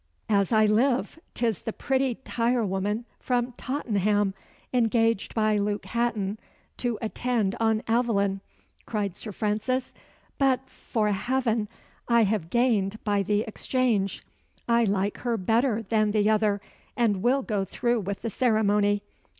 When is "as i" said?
0.29-0.65